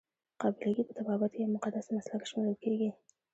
قابله 0.41 0.71
ګي 0.75 0.83
په 0.87 0.93
طبابت 0.97 1.31
کې 1.33 1.41
یو 1.43 1.53
مقدس 1.55 1.85
مسلک 1.95 2.23
شمیرل 2.29 2.55
کیږي. 2.63 2.89